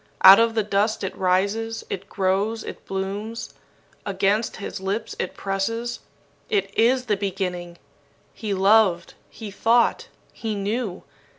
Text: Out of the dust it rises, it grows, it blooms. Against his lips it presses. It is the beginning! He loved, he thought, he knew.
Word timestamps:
Out 0.23 0.39
of 0.39 0.55
the 0.55 0.63
dust 0.63 1.03
it 1.03 1.15
rises, 1.15 1.85
it 1.87 2.09
grows, 2.09 2.63
it 2.63 2.87
blooms. 2.87 3.53
Against 4.03 4.55
his 4.55 4.79
lips 4.79 5.15
it 5.19 5.35
presses. 5.37 5.99
It 6.49 6.75
is 6.75 7.05
the 7.05 7.15
beginning! 7.17 7.77
He 8.33 8.51
loved, 8.55 9.13
he 9.29 9.51
thought, 9.51 10.07
he 10.33 10.55
knew. 10.55 11.03